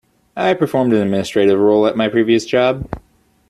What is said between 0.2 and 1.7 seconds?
I performed an administrative